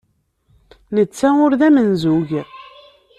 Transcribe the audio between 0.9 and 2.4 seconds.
Netta ur d amenzug.